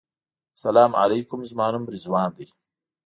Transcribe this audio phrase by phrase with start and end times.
[0.63, 2.45] سلام علیکم زما نوم رضوان دی.